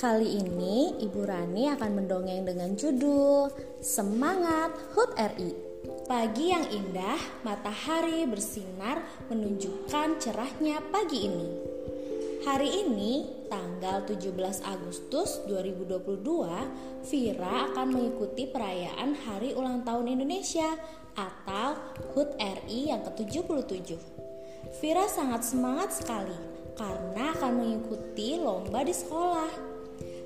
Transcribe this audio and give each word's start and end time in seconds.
Kali 0.00 0.40
ini 0.40 0.96
Ibu 0.96 1.28
Rani 1.28 1.68
akan 1.76 1.90
mendongeng 1.92 2.48
dengan 2.48 2.72
judul 2.72 3.52
Semangat 3.84 4.72
HUT 4.96 5.12
RI. 5.12 5.52
Pagi 6.08 6.56
yang 6.56 6.64
indah, 6.72 7.20
matahari 7.44 8.24
bersinar 8.24 9.04
menunjukkan 9.28 10.16
cerahnya 10.16 10.80
pagi 10.88 11.28
ini. 11.28 11.48
Hari 12.48 12.80
ini, 12.80 13.28
tanggal 13.52 14.08
17 14.08 14.64
Agustus 14.64 15.44
2022, 15.44 17.04
Vira 17.04 17.68
akan 17.68 17.86
mengikuti 17.92 18.48
perayaan 18.48 19.12
Hari 19.12 19.52
Ulang 19.52 19.84
Tahun 19.84 20.08
Indonesia 20.08 20.80
atau 21.12 21.76
HUT 22.16 22.40
RI 22.40 22.88
yang 22.88 23.04
ke-77. 23.04 24.00
Vira 24.80 25.04
sangat 25.12 25.44
semangat 25.44 25.92
sekali 25.92 26.40
karena 26.72 27.36
akan 27.36 27.52
mengikuti 27.52 28.40
lomba 28.40 28.80
di 28.80 28.96
sekolah. 28.96 29.79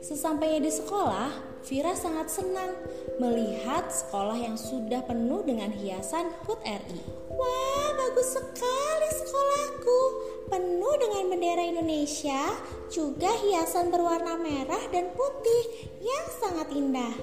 Sesampainya 0.00 0.64
di 0.64 0.72
sekolah, 0.72 1.50
Vira 1.60 1.92
sangat 1.92 2.32
senang 2.32 2.72
melihat 3.20 3.92
sekolah 3.92 4.32
yang 4.32 4.56
sudah 4.56 5.04
penuh 5.04 5.44
dengan 5.44 5.68
hiasan 5.68 6.32
HUT 6.48 6.56
RI. 6.64 7.04
Wah, 7.28 7.88
bagus 8.00 8.32
sekali 8.32 9.08
sekolahku. 9.12 10.00
Penuh 10.48 10.94
dengan 10.96 11.24
bendera 11.28 11.62
Indonesia, 11.62 12.56
juga 12.88 13.28
hiasan 13.28 13.92
berwarna 13.92 14.40
merah 14.40 14.82
dan 14.88 15.12
putih 15.12 15.92
yang 16.00 16.26
sangat 16.40 16.72
indah. 16.72 17.14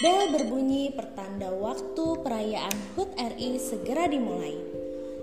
Bel 0.00 0.32
berbunyi 0.32 0.94
pertanda 0.96 1.52
waktu 1.52 2.06
perayaan 2.24 2.76
HUT 2.96 3.12
RI 3.18 3.58
segera 3.60 4.06
dimulai. 4.08 4.69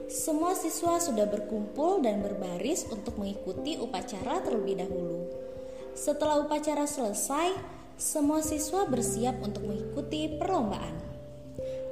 Semua 0.07 0.55
siswa 0.55 1.03
sudah 1.03 1.27
berkumpul 1.27 1.99
dan 1.99 2.23
berbaris 2.23 2.87
untuk 2.87 3.19
mengikuti 3.19 3.75
upacara 3.75 4.39
terlebih 4.39 4.79
dahulu. 4.79 5.27
Setelah 5.91 6.47
upacara 6.47 6.87
selesai, 6.87 7.51
semua 7.99 8.39
siswa 8.39 8.87
bersiap 8.87 9.35
untuk 9.43 9.67
mengikuti 9.67 10.31
perlombaan. 10.31 10.95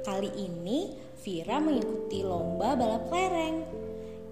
Kali 0.00 0.32
ini, 0.32 0.96
Vira 1.20 1.60
mengikuti 1.60 2.24
lomba 2.24 2.72
balap 2.72 3.12
kelereng. 3.12 3.68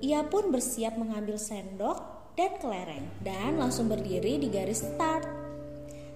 Ia 0.01 0.25
pun 0.33 0.49
bersiap 0.49 0.97
mengambil 0.97 1.37
sendok 1.37 2.33
dan 2.41 2.57
kelereng 2.57 3.05
dan 3.21 3.61
langsung 3.61 3.93
berdiri 3.93 4.41
di 4.41 4.49
garis 4.49 4.81
start. 4.81 5.29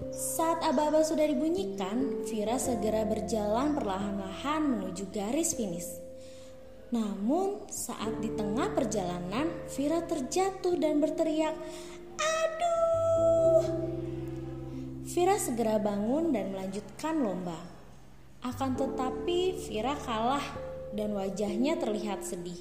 Saat 0.09 0.65
aba-aba 0.65 1.05
sudah 1.05 1.29
dibunyikan, 1.29 2.25
Vira 2.25 2.57
segera 2.57 3.05
berjalan 3.05 3.77
perlahan-lahan 3.77 4.61
menuju 4.65 5.11
garis 5.13 5.53
finish. 5.53 5.99
Namun, 6.89 7.69
saat 7.69 8.17
di 8.17 8.33
tengah 8.33 8.73
perjalanan, 8.73 9.45
Vira 9.77 10.01
terjatuh 10.01 10.73
dan 10.73 10.97
berteriak, 10.97 11.53
"Aduh!" 12.17 13.65
Vira 15.05 15.37
segera 15.37 15.77
bangun 15.77 16.33
dan 16.33 16.49
melanjutkan 16.49 17.21
lomba. 17.21 17.61
Akan 18.41 18.73
tetapi, 18.73 19.69
Vira 19.69 19.93
kalah 20.01 20.41
dan 20.97 21.13
wajahnya 21.13 21.77
terlihat 21.77 22.25
sedih. 22.25 22.57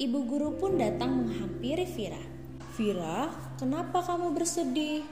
Ibu 0.00 0.18
guru 0.24 0.56
pun 0.56 0.80
datang 0.80 1.12
menghampiri 1.12 1.84
Vira. 1.84 2.24
"Vira, 2.80 3.28
kenapa 3.60 4.00
kamu 4.00 4.32
bersedih?" 4.32 5.04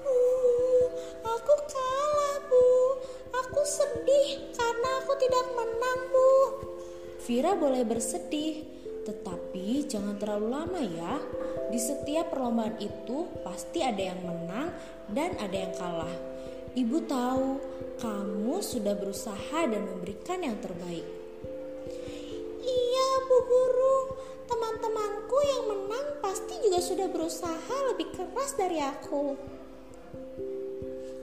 Uh, 0.00 0.84
aku 1.28 1.54
kalah, 1.68 2.36
Bu. 2.48 2.64
Aku 3.36 3.60
sedih 3.68 4.48
karena 4.56 4.90
aku 5.04 5.12
tidak 5.20 5.44
menang, 5.52 6.00
Bu. 6.08 6.37
Vira 7.28 7.52
boleh 7.52 7.84
bersedih, 7.84 8.64
tetapi 9.04 9.84
jangan 9.84 10.16
terlalu 10.16 10.48
lama 10.48 10.80
ya. 10.80 11.20
Di 11.68 11.76
setiap 11.76 12.32
perlombaan 12.32 12.80
itu 12.80 13.28
pasti 13.44 13.84
ada 13.84 14.00
yang 14.00 14.16
menang 14.24 14.72
dan 15.12 15.36
ada 15.36 15.52
yang 15.52 15.76
kalah. 15.76 16.14
Ibu 16.72 17.04
tahu 17.04 17.60
kamu 18.00 18.64
sudah 18.64 18.96
berusaha 18.96 19.60
dan 19.68 19.76
memberikan 19.76 20.40
yang 20.40 20.56
terbaik. 20.56 21.04
Iya, 22.64 23.08
Bu 23.28 23.36
Guru. 23.44 23.96
Teman-temanku 24.48 25.38
yang 25.52 25.64
menang 25.68 26.06
pasti 26.24 26.56
juga 26.64 26.80
sudah 26.80 27.12
berusaha 27.12 27.76
lebih 27.92 28.08
keras 28.16 28.56
dari 28.56 28.80
aku. 28.80 29.36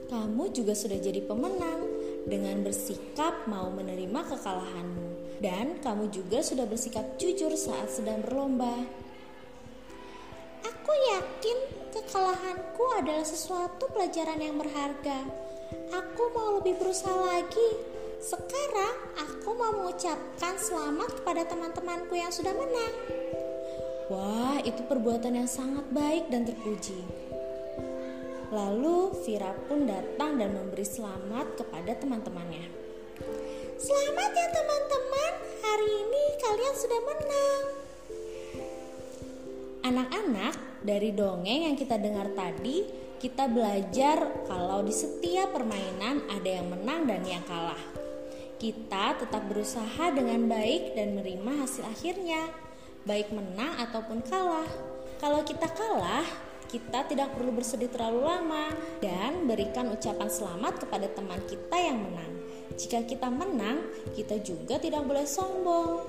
Kamu 0.06 0.54
juga 0.54 0.78
sudah 0.78 1.02
jadi 1.02 1.18
pemenang 1.26 1.95
dengan 2.26 2.66
bersikap 2.66 3.46
mau 3.46 3.70
menerima 3.70 4.20
kekalahanmu 4.26 5.38
dan 5.38 5.78
kamu 5.78 6.10
juga 6.10 6.42
sudah 6.42 6.66
bersikap 6.66 7.16
jujur 7.22 7.54
saat 7.54 7.86
sedang 7.86 8.20
berlomba. 8.26 8.74
Aku 10.66 10.92
yakin 11.14 11.58
kekalahanku 11.94 12.84
adalah 12.98 13.22
sesuatu 13.22 13.86
pelajaran 13.94 14.42
yang 14.42 14.58
berharga. 14.58 15.22
Aku 15.94 16.34
mau 16.34 16.58
lebih 16.58 16.78
berusaha 16.82 17.14
lagi. 17.14 17.70
Sekarang 18.18 18.96
aku 19.14 19.54
mau 19.54 19.70
mengucapkan 19.76 20.58
selamat 20.58 21.22
kepada 21.22 21.46
teman-temanku 21.46 22.18
yang 22.18 22.32
sudah 22.34 22.50
menang. 22.54 22.94
Wah, 24.06 24.58
itu 24.62 24.82
perbuatan 24.86 25.34
yang 25.34 25.50
sangat 25.50 25.82
baik 25.90 26.30
dan 26.30 26.46
terpuji. 26.46 27.25
Lalu 28.46 29.10
Vira 29.26 29.50
pun 29.66 29.90
datang 29.90 30.38
dan 30.38 30.54
memberi 30.54 30.86
selamat 30.86 31.58
kepada 31.58 31.98
teman-temannya. 31.98 32.70
Selamat 33.74 34.30
ya 34.30 34.46
teman-teman, 34.54 35.32
hari 35.66 35.90
ini 35.90 36.24
kalian 36.38 36.74
sudah 36.78 37.00
menang. 37.02 37.64
Anak-anak, 39.82 40.54
dari 40.86 41.10
dongeng 41.10 41.66
yang 41.66 41.74
kita 41.74 41.98
dengar 41.98 42.30
tadi, 42.38 42.86
kita 43.18 43.50
belajar 43.50 44.46
kalau 44.46 44.78
di 44.86 44.94
setiap 44.94 45.50
permainan 45.50 46.22
ada 46.30 46.46
yang 46.62 46.70
menang 46.70 47.10
dan 47.10 47.26
yang 47.26 47.42
kalah. 47.50 47.82
Kita 48.62 49.18
tetap 49.18 49.42
berusaha 49.50 50.14
dengan 50.14 50.46
baik 50.46 50.94
dan 50.94 51.18
menerima 51.18 51.66
hasil 51.66 51.82
akhirnya, 51.82 52.46
baik 53.02 53.34
menang 53.34 53.74
ataupun 53.90 54.22
kalah. 54.22 54.70
Kalau 55.18 55.42
kita 55.42 55.66
kalah, 55.66 56.45
kita 56.66 57.06
tidak 57.06 57.34
perlu 57.34 57.54
bersedih 57.54 57.90
terlalu 57.90 58.26
lama 58.26 58.70
dan 58.98 59.46
berikan 59.46 59.90
ucapan 59.90 60.28
selamat 60.30 60.86
kepada 60.86 61.06
teman 61.10 61.40
kita 61.46 61.76
yang 61.78 61.98
menang. 62.02 62.32
Jika 62.76 63.06
kita 63.08 63.32
menang, 63.32 63.88
kita 64.12 64.36
juga 64.42 64.76
tidak 64.76 65.06
boleh 65.08 65.24
sombong. 65.24 66.04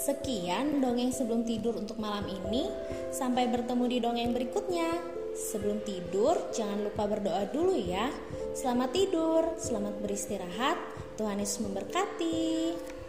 Sekian 0.00 0.80
dongeng 0.80 1.12
sebelum 1.12 1.44
tidur 1.44 1.76
untuk 1.76 2.00
malam 2.00 2.24
ini. 2.26 2.66
Sampai 3.12 3.46
bertemu 3.52 3.84
di 3.86 3.98
dongeng 4.00 4.32
berikutnya. 4.32 4.96
Sebelum 5.30 5.84
tidur, 5.86 6.50
jangan 6.50 6.82
lupa 6.82 7.06
berdoa 7.06 7.46
dulu 7.52 7.76
ya. 7.76 8.10
Selamat 8.56 8.90
tidur, 8.96 9.54
selamat 9.60 10.00
beristirahat. 10.02 10.80
Tuhan 11.20 11.38
Yesus 11.38 11.62
memberkati. 11.62 12.99